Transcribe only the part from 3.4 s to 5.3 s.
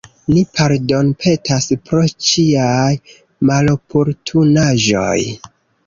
maloportunaĵoj.